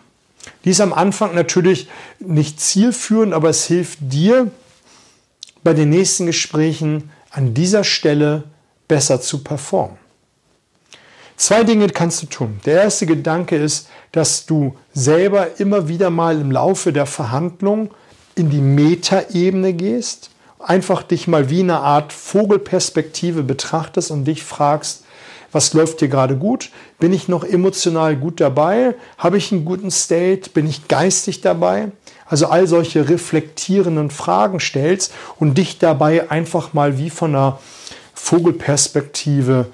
Die 0.66 0.72
ist 0.72 0.82
am 0.82 0.92
Anfang 0.92 1.34
natürlich 1.34 1.88
nicht 2.20 2.60
zielführend, 2.60 3.34
aber 3.34 3.50
es 3.50 3.66
hilft 3.66 4.00
dir 4.02 4.52
bei 5.64 5.74
den 5.74 5.92
nächsten 5.92 6.26
Gesprächen 6.26 7.10
an 7.32 7.54
dieser 7.54 7.86
Stelle 7.86 8.44
besser 8.90 9.22
zu 9.22 9.44
performen. 9.44 9.98
Zwei 11.38 11.64
Dinge 11.64 11.88
kannst 11.88 12.22
du 12.22 12.26
tun. 12.28 12.60
Der 12.66 12.84
erste 12.84 13.06
Gedanke 13.06 13.56
ist, 13.56 13.88
dass 14.12 14.46
du 14.46 14.76
selber 14.94 15.58
immer 15.58 15.88
wieder 15.88 16.10
mal 16.10 16.40
im 16.40 16.52
Laufe 16.52 16.92
der 16.92 17.06
Verhandlung 17.06 17.94
in 18.36 18.50
die 18.50 18.62
Metaebene 18.62 19.72
gehst, 19.72 20.32
einfach 20.60 21.02
dich 21.02 21.30
mal 21.30 21.50
wie 21.50 21.62
eine 21.62 21.80
Art 21.80 22.12
Vogelperspektive 22.12 23.44
betrachtest 23.44 24.12
und 24.12 24.26
dich 24.26 24.44
fragst, 24.44 25.05
was 25.56 25.74
läuft 25.74 26.00
hier 26.00 26.10
gerade 26.10 26.36
gut? 26.36 26.70
Bin 27.00 27.14
ich 27.14 27.30
noch 27.30 27.46
emotional 27.46 28.18
gut 28.18 28.42
dabei? 28.42 28.94
Habe 29.18 29.38
ich 29.38 29.54
einen 29.54 29.64
guten 29.64 29.90
State? 29.90 30.50
Bin 30.50 30.68
ich 30.68 30.90
geistig 30.90 31.40
dabei? 31.40 31.94
Also 32.26 32.48
all 32.48 32.68
solche 32.68 33.08
reflektierenden 33.08 34.12
Fragen 34.12 34.60
stellst 34.60 35.14
und 35.40 35.58
dich 35.58 35.80
dabei 35.80 36.30
einfach 36.30 36.74
mal 36.74 36.98
wie 36.98 37.10
von 37.10 37.34
einer 37.34 37.60
Vogelperspektive 38.14 39.68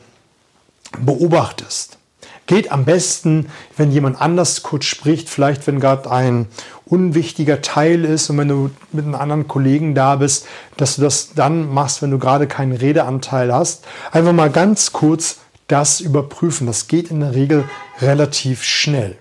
beobachtest. 0.99 1.97
Geht 2.45 2.71
am 2.71 2.85
besten, 2.85 3.47
wenn 3.75 3.91
jemand 3.91 4.21
anders 4.21 4.61
kurz 4.61 4.85
spricht, 4.85 5.29
vielleicht 5.29 5.65
wenn 5.65 5.79
gerade 5.79 6.11
ein 6.11 6.45
unwichtiger 6.85 7.63
Teil 7.63 8.05
ist 8.05 8.29
und 8.29 8.37
wenn 8.37 8.49
du 8.49 8.69
mit 8.91 9.05
einem 9.05 9.15
anderen 9.15 9.47
Kollegen 9.47 9.95
da 9.95 10.17
bist, 10.17 10.45
dass 10.77 10.97
du 10.97 11.01
das 11.01 11.33
dann 11.33 11.73
machst, 11.73 12.03
wenn 12.03 12.11
du 12.11 12.19
gerade 12.19 12.45
keinen 12.45 12.73
Redeanteil 12.73 13.51
hast. 13.51 13.85
Einfach 14.11 14.33
mal 14.33 14.51
ganz 14.51 14.91
kurz 14.91 15.37
das 15.71 15.99
überprüfen. 16.01 16.67
Das 16.67 16.87
geht 16.87 17.11
in 17.11 17.21
der 17.21 17.33
Regel 17.33 17.65
relativ 17.99 18.63
schnell. 18.63 19.17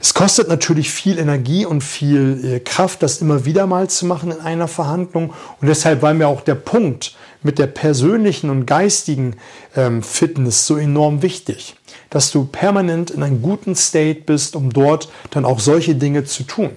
Es 0.00 0.14
kostet 0.14 0.48
natürlich 0.48 0.90
viel 0.90 1.16
Energie 1.16 1.64
und 1.64 1.80
viel 1.80 2.40
äh, 2.44 2.60
Kraft, 2.60 3.04
das 3.04 3.20
immer 3.20 3.44
wieder 3.44 3.68
mal 3.68 3.88
zu 3.88 4.04
machen 4.04 4.32
in 4.32 4.40
einer 4.40 4.66
Verhandlung. 4.66 5.32
Und 5.60 5.68
deshalb 5.68 6.02
war 6.02 6.12
mir 6.12 6.26
auch 6.26 6.40
der 6.40 6.56
Punkt 6.56 7.14
mit 7.44 7.60
der 7.60 7.68
persönlichen 7.68 8.50
und 8.50 8.66
geistigen 8.66 9.36
ähm, 9.76 10.02
Fitness 10.02 10.66
so 10.66 10.76
enorm 10.76 11.22
wichtig, 11.22 11.76
dass 12.10 12.32
du 12.32 12.44
permanent 12.44 13.10
in 13.12 13.22
einem 13.22 13.42
guten 13.42 13.76
State 13.76 14.22
bist, 14.22 14.56
um 14.56 14.72
dort 14.72 15.08
dann 15.30 15.44
auch 15.44 15.60
solche 15.60 15.94
Dinge 15.94 16.24
zu 16.24 16.42
tun. 16.42 16.70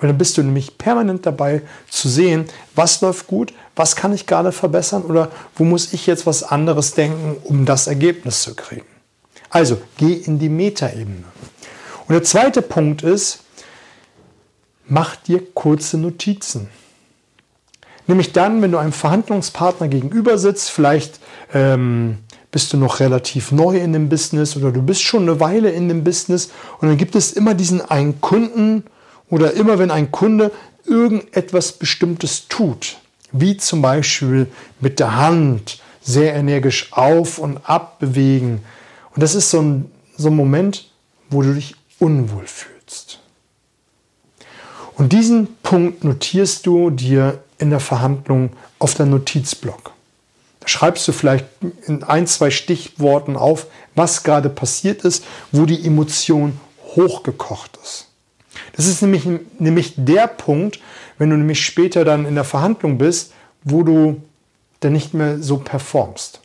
Weil 0.00 0.08
dann 0.08 0.18
bist 0.18 0.38
du 0.38 0.42
nämlich 0.42 0.78
permanent 0.78 1.26
dabei 1.26 1.62
zu 1.88 2.08
sehen, 2.08 2.46
was 2.74 3.00
läuft 3.02 3.26
gut, 3.26 3.52
was 3.76 3.96
kann 3.96 4.14
ich 4.14 4.26
gerade 4.26 4.50
verbessern 4.50 5.02
oder 5.02 5.30
wo 5.56 5.64
muss 5.64 5.92
ich 5.92 6.06
jetzt 6.06 6.26
was 6.26 6.42
anderes 6.42 6.94
denken, 6.94 7.36
um 7.44 7.66
das 7.66 7.86
Ergebnis 7.86 8.42
zu 8.42 8.54
kriegen. 8.54 8.86
Also 9.50 9.80
geh 9.98 10.14
in 10.14 10.38
die 10.38 10.48
Metaebene. 10.48 11.24
Und 12.08 12.14
der 12.14 12.22
zweite 12.22 12.62
Punkt 12.62 13.02
ist, 13.02 13.40
mach 14.86 15.16
dir 15.16 15.42
kurze 15.54 15.98
Notizen. 15.98 16.68
Nämlich 18.06 18.32
dann, 18.32 18.62
wenn 18.62 18.72
du 18.72 18.78
einem 18.78 18.92
Verhandlungspartner 18.92 19.88
gegenüber 19.88 20.38
sitzt, 20.38 20.70
vielleicht 20.70 21.20
ähm, 21.52 22.18
bist 22.50 22.72
du 22.72 22.76
noch 22.76 23.00
relativ 23.00 23.52
neu 23.52 23.78
in 23.78 23.92
dem 23.92 24.08
Business 24.08 24.56
oder 24.56 24.72
du 24.72 24.82
bist 24.82 25.02
schon 25.02 25.22
eine 25.22 25.38
Weile 25.38 25.70
in 25.70 25.88
dem 25.88 26.02
Business 26.02 26.50
und 26.80 26.88
dann 26.88 26.96
gibt 26.96 27.14
es 27.14 27.32
immer 27.32 27.54
diesen 27.54 27.80
einen 27.80 28.20
Kunden 28.20 28.84
oder 29.30 29.54
immer 29.54 29.78
wenn 29.78 29.90
ein 29.90 30.10
Kunde 30.10 30.52
irgendetwas 30.84 31.72
Bestimmtes 31.72 32.48
tut, 32.48 32.98
wie 33.32 33.56
zum 33.56 33.80
Beispiel 33.80 34.48
mit 34.80 34.98
der 34.98 35.16
Hand 35.16 35.80
sehr 36.02 36.34
energisch 36.34 36.92
auf 36.92 37.38
und 37.38 37.58
ab 37.68 37.98
bewegen. 38.00 38.62
Und 39.14 39.22
das 39.22 39.34
ist 39.34 39.50
so 39.50 39.60
ein, 39.60 39.90
so 40.16 40.28
ein 40.28 40.36
Moment, 40.36 40.90
wo 41.30 41.42
du 41.42 41.54
dich 41.54 41.76
unwohl 41.98 42.46
fühlst. 42.46 43.20
Und 44.96 45.12
diesen 45.12 45.56
Punkt 45.62 46.04
notierst 46.04 46.66
du 46.66 46.90
dir 46.90 47.42
in 47.58 47.70
der 47.70 47.80
Verhandlung 47.80 48.50
auf 48.78 48.94
dein 48.94 49.10
Notizblock. 49.10 49.92
Da 50.60 50.68
schreibst 50.68 51.06
du 51.08 51.12
vielleicht 51.12 51.46
in 51.86 52.02
ein, 52.02 52.26
zwei 52.26 52.50
Stichworten 52.50 53.36
auf, 53.36 53.66
was 53.94 54.24
gerade 54.24 54.50
passiert 54.50 55.04
ist, 55.04 55.24
wo 55.52 55.64
die 55.64 55.86
Emotion 55.86 56.58
hochgekocht 56.96 57.78
ist. 57.82 58.09
Das 58.80 58.88
ist 58.88 59.02
nämlich, 59.02 59.28
nämlich 59.58 59.92
der 59.98 60.26
Punkt, 60.26 60.80
wenn 61.18 61.28
du 61.28 61.36
nämlich 61.36 61.62
später 61.62 62.02
dann 62.02 62.24
in 62.24 62.34
der 62.34 62.44
Verhandlung 62.44 62.96
bist, 62.96 63.34
wo 63.62 63.82
du 63.82 64.22
dann 64.80 64.94
nicht 64.94 65.12
mehr 65.12 65.38
so 65.42 65.58
performst. 65.58 66.40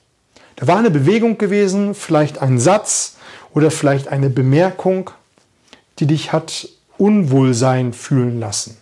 Da 0.57 0.67
war 0.67 0.77
eine 0.77 0.91
Bewegung 0.91 1.37
gewesen, 1.37 1.95
vielleicht 1.95 2.41
ein 2.41 2.59
Satz 2.59 3.15
oder 3.53 3.71
vielleicht 3.71 4.09
eine 4.09 4.29
Bemerkung, 4.29 5.11
die 5.99 6.07
dich 6.07 6.33
hat 6.33 6.67
Unwohlsein 6.97 7.93
fühlen 7.93 8.41
lassen. 8.41 8.75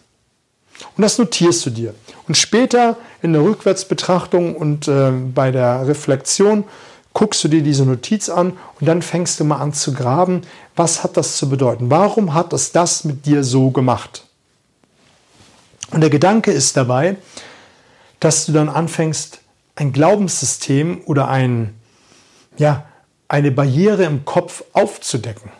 Und 0.98 1.04
das 1.04 1.20
notierst 1.20 1.64
du 1.68 1.70
dir. 1.70 1.94
Und 2.28 2.36
später 2.36 2.98
in 3.22 3.34
der 3.34 3.44
Rückwärtsbetrachtung 3.44 4.56
und 4.56 4.88
äh, 4.88 5.12
bei 5.12 5.52
der 5.52 5.88
Reflexion 5.88 6.64
guckst 7.14 7.44
du 7.44 7.48
dir 7.48 7.62
diese 7.62 7.86
Notiz 7.86 8.30
an 8.30 8.54
und 8.80 8.88
dann 8.88 9.02
fängst 9.02 9.40
du 9.40 9.44
mal 9.44 9.58
an 9.58 9.74
zu 9.74 9.94
graben, 9.94 10.42
was 10.76 11.04
hat 11.04 11.18
das 11.18 11.38
zu 11.38 11.50
bedeuten? 11.50 11.90
Warum 11.90 12.34
hat 12.34 12.54
es 12.54 12.72
das 12.72 13.04
mit 13.04 13.26
dir 13.26 13.44
so 13.44 13.70
gemacht? 13.70 14.26
Und 15.92 16.02
der 16.02 16.10
Gedanke 16.10 16.52
ist 16.52 16.76
dabei, 16.76 17.18
dass 18.20 18.46
du 18.46 18.52
dann 18.52 18.70
anfängst, 18.70 19.40
ein 19.76 19.92
Glaubenssystem 19.92 21.02
oder 21.06 21.28
ein, 21.30 21.76
ja, 22.58 22.86
eine 23.28 23.52
Barriere 23.52 24.04
im 24.04 24.24
Kopf 24.24 24.64
aufzudecken. 24.74 25.52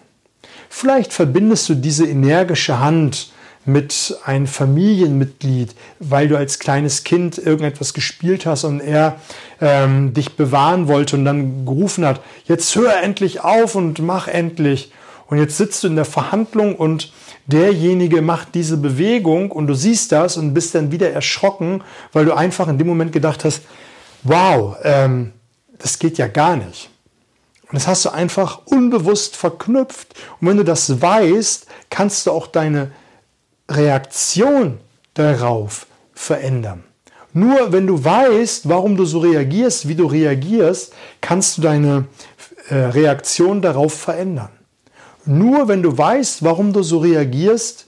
Vielleicht 0.70 1.14
verbindest 1.14 1.70
du 1.70 1.76
diese 1.76 2.08
energische 2.08 2.80
Hand 2.80 3.33
mit 3.66 4.18
einem 4.26 4.48
Familienmitglied, 4.48 5.74
weil 6.00 6.28
du 6.28 6.38
als 6.38 6.60
kleines 6.60 7.04
Kind 7.04 7.38
irgendetwas 7.38 7.94
gespielt 7.94 8.46
hast 8.46 8.66
und 8.66 8.82
er 8.82 9.20
ähm, 9.62 10.14
dich 10.14 10.36
bewahren 10.36 10.88
wollte 10.88 11.16
und 11.16 11.26
dann 11.26 11.66
gerufen 11.66 12.06
hat, 12.06 12.22
jetzt 12.46 12.76
hör 12.76 13.02
endlich 13.02 13.42
auf 13.42 13.76
und 13.76 14.00
mach 14.00 14.28
endlich. 14.28 14.92
Und 15.28 15.38
jetzt 15.38 15.58
sitzt 15.58 15.84
du 15.84 15.88
in 15.88 15.96
der 15.96 16.06
Verhandlung 16.06 16.76
und 16.76 17.12
derjenige 17.46 18.22
macht 18.22 18.54
diese 18.54 18.78
Bewegung 18.78 19.52
und 19.52 19.68
du 19.68 19.74
siehst 19.74 20.12
das 20.12 20.38
und 20.38 20.54
bist 20.54 20.76
dann 20.76 20.92
wieder 20.92 21.12
erschrocken, 21.12 21.84
weil 22.12 22.26
du 22.26 22.34
einfach 22.34 22.68
in 22.68 22.78
dem 22.78 22.88
Moment 22.88 23.12
gedacht 23.12 23.46
hast, 23.46 23.62
wow, 24.24 24.76
ähm, 24.84 25.32
das 25.80 26.00
geht 26.00 26.18
ja 26.18 26.28
gar 26.28 26.58
nicht. 26.58 26.90
Und 27.64 27.76
das 27.76 27.88
hast 27.88 28.06
du 28.06 28.10
einfach 28.10 28.62
unbewusst 28.66 29.36
verknüpft. 29.36 30.14
Und 30.40 30.48
wenn 30.48 30.58
du 30.58 30.64
das 30.64 31.02
weißt, 31.02 31.66
kannst 31.90 32.28
du 32.28 32.32
auch 32.32 32.48
deine 32.48 32.92
Reaktion 33.70 34.80
darauf 35.14 35.88
verändern. 36.14 36.84
Nur 37.34 37.72
wenn 37.72 37.88
du 37.88 38.04
weißt, 38.04 38.70
warum 38.70 38.96
du 38.96 39.06
so 39.06 39.20
reagierst, 39.20 39.88
wie 39.88 39.96
du 39.96 40.06
reagierst, 40.06 40.94
kannst 41.20 41.58
du 41.58 41.62
deine 41.64 42.06
äh, 42.70 42.76
Reaktion 42.76 43.62
darauf 43.62 43.94
verändern. 43.94 44.52
Nur 45.26 45.68
wenn 45.68 45.82
du 45.82 45.98
weißt, 45.98 46.44
warum 46.44 46.74
du 46.74 46.84
so 46.84 47.00
reagierst, 47.00 47.88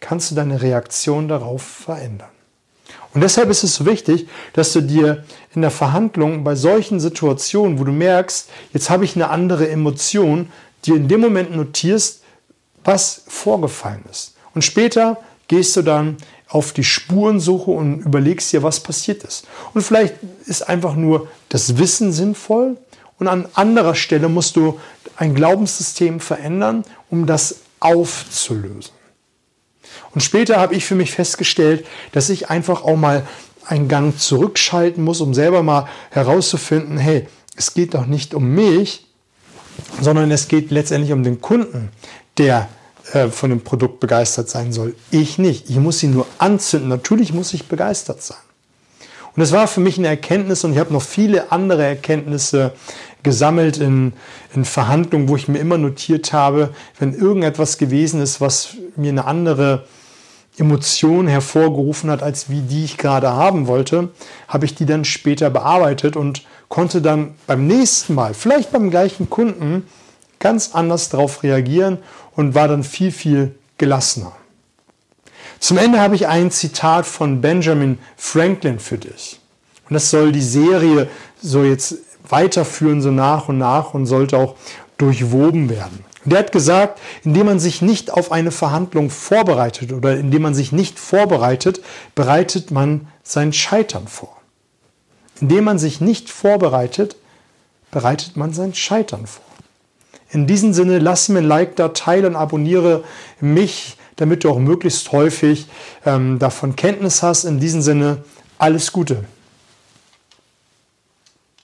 kannst 0.00 0.30
du 0.30 0.34
deine 0.34 0.60
Reaktion 0.60 1.28
darauf 1.28 1.62
verändern. 1.62 2.30
Und 3.14 3.20
deshalb 3.20 3.50
ist 3.50 3.62
es 3.62 3.74
so 3.74 3.86
wichtig, 3.86 4.26
dass 4.54 4.72
du 4.72 4.80
dir 4.80 5.24
in 5.54 5.60
der 5.60 5.70
Verhandlung 5.70 6.44
bei 6.44 6.54
solchen 6.54 6.98
Situationen, 6.98 7.78
wo 7.78 7.84
du 7.84 7.92
merkst, 7.92 8.48
jetzt 8.72 8.90
habe 8.90 9.04
ich 9.04 9.14
eine 9.14 9.28
andere 9.28 9.68
Emotion, 9.68 10.50
dir 10.84 10.96
in 10.96 11.08
dem 11.08 11.20
Moment 11.20 11.54
notierst, 11.54 12.22
was 12.84 13.22
vorgefallen 13.28 14.02
ist. 14.10 14.34
Und 14.54 14.62
später 14.62 15.18
gehst 15.48 15.76
du 15.76 15.82
dann 15.82 16.16
auf 16.48 16.72
die 16.72 16.84
Spurensuche 16.84 17.70
und 17.70 18.00
überlegst 18.00 18.52
dir, 18.52 18.62
was 18.62 18.80
passiert 18.80 19.24
ist. 19.24 19.46
Und 19.72 19.82
vielleicht 19.82 20.14
ist 20.46 20.68
einfach 20.68 20.94
nur 20.94 21.28
das 21.48 21.78
Wissen 21.78 22.12
sinnvoll 22.12 22.76
und 23.18 23.28
an 23.28 23.46
anderer 23.54 23.94
Stelle 23.94 24.28
musst 24.28 24.56
du 24.56 24.78
ein 25.16 25.34
Glaubenssystem 25.34 26.20
verändern, 26.20 26.84
um 27.08 27.26
das 27.26 27.60
aufzulösen. 27.80 28.92
Und 30.12 30.22
später 30.22 30.58
habe 30.58 30.74
ich 30.74 30.84
für 30.84 30.94
mich 30.94 31.12
festgestellt, 31.12 31.86
dass 32.12 32.28
ich 32.28 32.50
einfach 32.50 32.82
auch 32.82 32.96
mal 32.96 33.26
einen 33.66 33.88
Gang 33.88 34.18
zurückschalten 34.18 35.02
muss, 35.02 35.20
um 35.20 35.34
selber 35.34 35.62
mal 35.62 35.88
herauszufinden, 36.10 36.98
hey, 36.98 37.26
es 37.56 37.74
geht 37.74 37.94
doch 37.94 38.06
nicht 38.06 38.34
um 38.34 38.54
mich, 38.54 39.06
sondern 40.00 40.30
es 40.30 40.48
geht 40.48 40.70
letztendlich 40.70 41.12
um 41.12 41.22
den 41.22 41.40
Kunden, 41.40 41.90
der 42.38 42.68
äh, 43.12 43.28
von 43.28 43.50
dem 43.50 43.62
Produkt 43.62 44.00
begeistert 44.00 44.48
sein 44.48 44.72
soll. 44.72 44.94
Ich 45.10 45.38
nicht. 45.38 45.68
Ich 45.68 45.76
muss 45.76 46.02
ihn 46.02 46.12
nur 46.12 46.26
anzünden. 46.38 46.88
Natürlich 46.88 47.32
muss 47.32 47.52
ich 47.54 47.66
begeistert 47.66 48.22
sein. 48.22 48.38
Und 49.34 49.40
das 49.40 49.52
war 49.52 49.66
für 49.66 49.80
mich 49.80 49.98
eine 49.98 50.08
Erkenntnis 50.08 50.62
und 50.62 50.72
ich 50.72 50.78
habe 50.78 50.92
noch 50.92 51.02
viele 51.02 51.52
andere 51.52 51.84
Erkenntnisse 51.84 52.72
gesammelt 53.22 53.78
in, 53.78 54.12
in 54.54 54.64
Verhandlungen, 54.64 55.28
wo 55.28 55.36
ich 55.36 55.48
mir 55.48 55.58
immer 55.58 55.78
notiert 55.78 56.32
habe, 56.32 56.70
wenn 56.98 57.14
irgendetwas 57.14 57.78
gewesen 57.78 58.20
ist, 58.20 58.40
was 58.40 58.76
mir 58.96 59.10
eine 59.10 59.24
andere 59.24 59.86
Emotion 60.58 61.28
hervorgerufen 61.28 62.10
hat, 62.10 62.22
als 62.22 62.50
wie 62.50 62.60
die 62.60 62.84
ich 62.84 62.98
gerade 62.98 63.32
haben 63.32 63.68
wollte, 63.68 64.10
habe 64.48 64.66
ich 64.66 64.74
die 64.74 64.84
dann 64.84 65.06
später 65.06 65.48
bearbeitet 65.48 66.14
und 66.14 66.42
konnte 66.68 67.00
dann 67.00 67.34
beim 67.46 67.66
nächsten 67.66 68.14
Mal, 68.14 68.34
vielleicht 68.34 68.70
beim 68.70 68.90
gleichen 68.90 69.30
Kunden, 69.30 69.86
ganz 70.40 70.74
anders 70.74 71.08
darauf 71.08 71.42
reagieren 71.42 71.98
und 72.34 72.54
war 72.54 72.68
dann 72.68 72.84
viel, 72.84 73.12
viel 73.12 73.54
gelassener. 73.78 74.32
Zum 75.58 75.78
Ende 75.78 76.00
habe 76.00 76.14
ich 76.16 76.26
ein 76.26 76.50
Zitat 76.50 77.06
von 77.06 77.40
Benjamin 77.40 77.98
Franklin 78.16 78.78
für 78.78 78.98
dich. 78.98 79.38
Und 79.88 79.94
das 79.94 80.10
soll 80.10 80.32
die 80.32 80.42
Serie 80.42 81.08
so 81.40 81.62
jetzt 81.62 81.96
weiterführen, 82.28 83.02
so 83.02 83.10
nach 83.10 83.48
und 83.48 83.58
nach 83.58 83.94
und 83.94 84.06
sollte 84.06 84.38
auch 84.38 84.56
durchwoben 84.98 85.68
werden. 85.68 86.04
Der 86.24 86.38
hat 86.38 86.52
gesagt, 86.52 87.00
indem 87.24 87.46
man 87.46 87.58
sich 87.58 87.82
nicht 87.82 88.12
auf 88.12 88.30
eine 88.30 88.52
Verhandlung 88.52 89.10
vorbereitet 89.10 89.92
oder 89.92 90.16
indem 90.16 90.42
man 90.42 90.54
sich 90.54 90.70
nicht 90.70 90.98
vorbereitet, 90.98 91.82
bereitet 92.14 92.70
man 92.70 93.08
sein 93.24 93.52
Scheitern 93.52 94.06
vor. 94.06 94.36
Indem 95.40 95.64
man 95.64 95.78
sich 95.78 96.00
nicht 96.00 96.30
vorbereitet, 96.30 97.16
bereitet 97.90 98.36
man 98.36 98.52
sein 98.52 98.74
Scheitern 98.74 99.26
vor. 99.26 99.44
In 100.32 100.46
diesem 100.46 100.72
Sinne, 100.72 100.98
lass 100.98 101.28
mir 101.28 101.40
ein 101.40 101.44
Like 101.44 101.76
da, 101.76 101.88
teile 101.88 102.26
und 102.26 102.36
abonniere 102.36 103.04
mich, 103.40 103.98
damit 104.16 104.44
du 104.44 104.50
auch 104.50 104.58
möglichst 104.58 105.12
häufig 105.12 105.68
ähm, 106.06 106.38
davon 106.38 106.74
Kenntnis 106.74 107.22
hast. 107.22 107.44
In 107.44 107.60
diesem 107.60 107.82
Sinne, 107.82 108.24
alles 108.58 108.92
Gute. 108.92 109.24